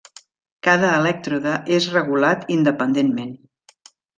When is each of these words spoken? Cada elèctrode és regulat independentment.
Cada 0.67 0.87
elèctrode 1.01 1.53
és 1.77 1.91
regulat 1.99 2.51
independentment. 2.59 3.35